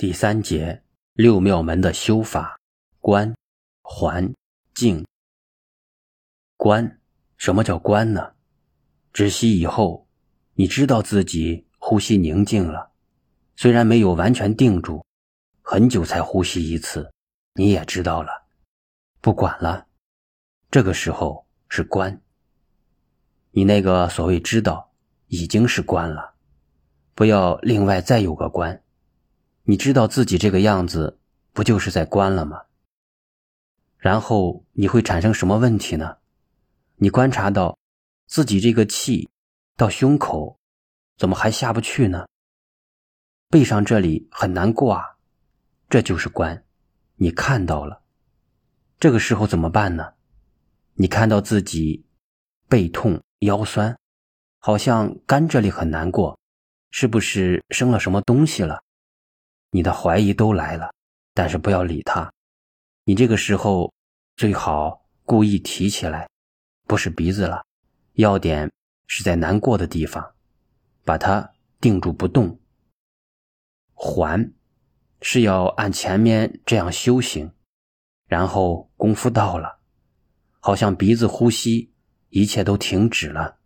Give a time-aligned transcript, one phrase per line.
[0.00, 2.58] 第三节六妙门的修法：
[3.00, 3.34] 观、
[3.82, 4.32] 环、
[4.72, 5.04] 静。
[6.56, 6.98] 观，
[7.36, 8.32] 什么叫观呢？
[9.12, 10.08] 止息以后，
[10.54, 12.92] 你知道自己呼吸宁静了，
[13.56, 15.04] 虽然没有完全定住，
[15.60, 17.12] 很久才呼吸一次，
[17.52, 18.46] 你也知道了，
[19.20, 19.86] 不管了。
[20.70, 22.22] 这个时候是观。
[23.50, 24.94] 你那个所谓知道，
[25.26, 26.36] 已经是观了，
[27.14, 28.82] 不要另外再有个观。
[29.70, 31.20] 你知道自己这个样子，
[31.52, 32.62] 不就是在关了吗？
[33.98, 36.16] 然后你会产生什么问题呢？
[36.96, 37.78] 你观察到
[38.26, 39.30] 自己这个气
[39.76, 40.58] 到胸口，
[41.16, 42.26] 怎么还下不去呢？
[43.48, 45.18] 背上这里很难挂，
[45.88, 46.64] 这就是关。
[47.14, 48.02] 你看到了，
[48.98, 50.14] 这个时候怎么办呢？
[50.94, 52.04] 你看到自己
[52.68, 53.96] 背痛、腰酸，
[54.58, 56.36] 好像肝这里很难过，
[56.90, 58.82] 是不是生了什么东西了？
[59.72, 60.92] 你的怀疑都来了，
[61.32, 62.32] 但是不要理他。
[63.04, 63.92] 你这个时候
[64.36, 66.28] 最好故意提起来，
[66.86, 67.64] 不是鼻子了，
[68.14, 68.70] 要点
[69.06, 70.34] 是在难过的地方，
[71.04, 72.58] 把它定住不动。
[73.94, 74.52] 还，
[75.22, 77.52] 是要按前面这样修行，
[78.26, 79.78] 然后功夫到了，
[80.58, 81.92] 好像鼻子呼吸，
[82.30, 83.58] 一切都停止了，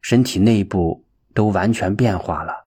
[0.00, 2.66] 身体内部都完全变化了，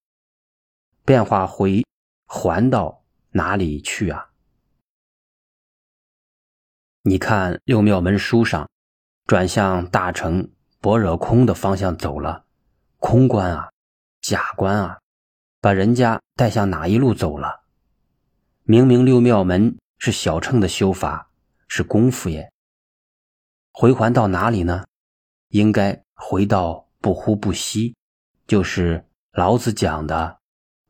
[1.06, 1.84] 变化回。
[2.26, 4.30] 还到哪里去啊？
[7.04, 8.70] 你看六妙门书上，
[9.26, 12.46] 转向大乘般若空的方向走了，
[12.98, 13.72] 空观啊，
[14.22, 15.00] 假观啊，
[15.60, 17.64] 把人家带向哪一路走了？
[18.64, 21.30] 明明六妙门是小乘的修法，
[21.68, 22.52] 是功夫耶。
[23.74, 24.86] 回还到哪里呢？
[25.50, 27.96] 应该回到不呼不吸，
[28.48, 30.40] 就是老子讲的。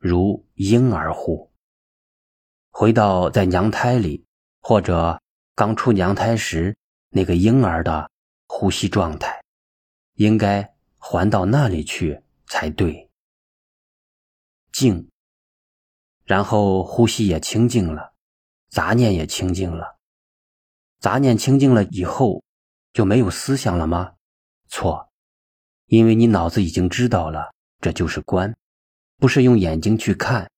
[0.06, 1.50] 如婴儿乎？
[2.68, 4.26] 回到在娘胎里，
[4.60, 5.18] 或者
[5.54, 6.76] 刚出娘胎时
[7.08, 8.10] 那个婴儿的
[8.46, 9.42] 呼吸状态，
[10.16, 13.08] 应该还到那里去才对。
[14.70, 15.08] 静，
[16.24, 18.12] 然后呼吸也清净了，
[18.68, 19.96] 杂念也清净了。
[21.00, 22.44] 杂念清净了以后，
[22.92, 24.16] 就没有思想了吗？
[24.68, 25.10] 错，
[25.86, 28.54] 因为你脑子已经知道了，这就是观。
[29.16, 30.50] 不是用眼睛去看，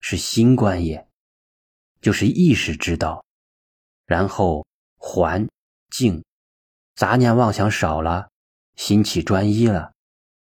[0.00, 1.06] 是心观也，
[2.00, 3.24] 就是意识知道，
[4.06, 4.66] 然后
[4.98, 5.48] 还
[5.90, 6.22] 静，
[6.94, 8.28] 杂念妄想少了，
[8.76, 9.92] 心起专一了，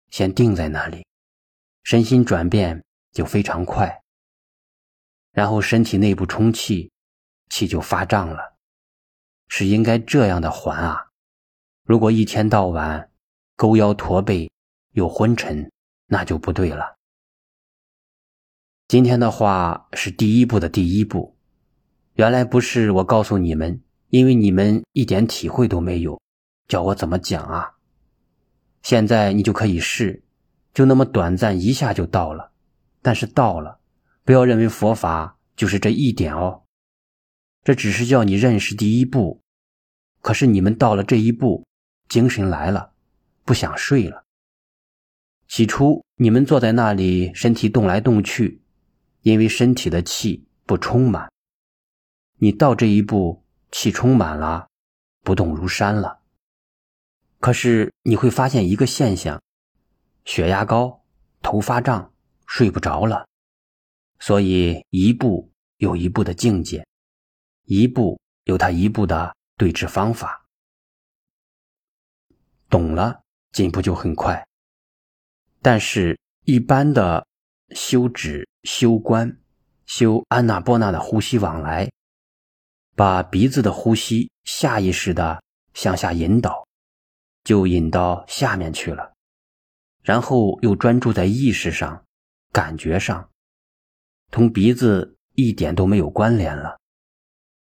[0.09, 1.05] 先定在那里，
[1.83, 4.01] 身心转变就非常快。
[5.31, 6.91] 然后身体内部充气，
[7.49, 8.55] 气就发胀了，
[9.47, 11.07] 是应该这样的还啊！
[11.83, 13.09] 如果一天到晚
[13.55, 14.51] 勾腰驼背
[14.91, 15.71] 又昏沉，
[16.07, 16.97] 那就不对了。
[18.91, 21.37] 今天的话是第一步的第一步，
[22.15, 26.19] 原来不是我告诉你们，因为你们一点体会都没有，
[26.67, 27.75] 叫我怎么讲啊？
[28.83, 30.21] 现在你就可以试，
[30.73, 32.51] 就那么短暂一下就到了，
[33.01, 33.79] 但是到了，
[34.25, 36.63] 不要认为佛法就是这一点哦，
[37.63, 39.39] 这只是叫你认识第一步，
[40.19, 41.65] 可是你们到了这一步，
[42.09, 42.91] 精神来了，
[43.45, 44.25] 不想睡了。
[45.47, 48.59] 起初你们坐在那里，身体动来动去。
[49.21, 51.31] 因为身体的气不充满，
[52.37, 54.69] 你到这一步，气充满了，
[55.21, 56.21] 不动如山了。
[57.39, 59.41] 可是你会发现一个现象：
[60.25, 61.03] 血压高，
[61.41, 62.13] 头发胀，
[62.47, 63.27] 睡不着了。
[64.19, 66.85] 所以一步有一步的境界，
[67.65, 70.45] 一步有他一步的对治方法。
[72.69, 74.47] 懂了，进步就很快。
[75.61, 77.27] 但是，一般的
[77.75, 78.47] 修止。
[78.63, 79.39] 修观，
[79.87, 81.91] 修安娜波那的呼吸往来，
[82.95, 85.41] 把鼻子的呼吸下意识的
[85.73, 86.67] 向下引导，
[87.43, 89.13] 就引到下面去了。
[90.03, 92.05] 然后又专注在意识上、
[92.51, 93.31] 感觉上，
[94.29, 96.77] 同鼻子一点都没有关联了。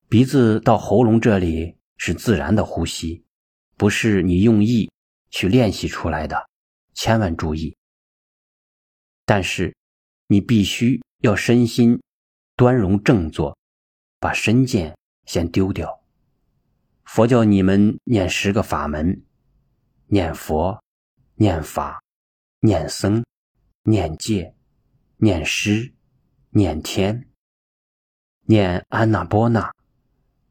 [0.09, 3.23] 鼻子到喉咙这里是自然的呼吸，
[3.77, 4.91] 不是你用意
[5.29, 6.49] 去练习出来的，
[6.95, 7.77] 千万注意。
[9.27, 9.77] 但是。
[10.29, 12.01] 你必须要身心
[12.57, 13.57] 端容正坐，
[14.19, 16.03] 把身见先丢掉。
[17.05, 19.23] 佛教你们念十个法门：
[20.07, 20.83] 念佛、
[21.37, 22.03] 念法、
[22.61, 23.25] 念僧、
[23.85, 24.55] 念戒、
[25.19, 25.95] 念师、
[26.51, 27.29] 念天、
[28.47, 29.73] 念安那波那、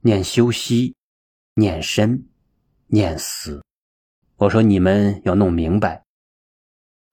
[0.01, 0.95] 念修息、
[1.55, 2.29] 念身、
[2.87, 3.61] 念死。
[4.37, 6.05] 我说你们要弄明白，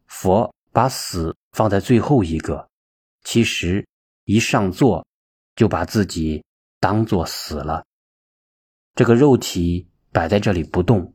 [0.07, 1.37] 佛把死。
[1.53, 2.67] 放在最后一个，
[3.25, 3.87] 其实
[4.25, 5.07] 一上座
[5.55, 6.43] 就把自己
[6.81, 7.85] 当作死了。
[8.95, 11.13] 这个肉体摆在这里不动，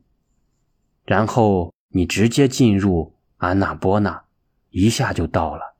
[1.04, 4.26] 然后你直接进入安娜波那，
[4.70, 5.76] 一下就到了。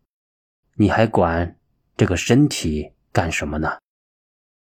[0.74, 1.56] 你还管
[1.96, 3.78] 这个身体干什么呢？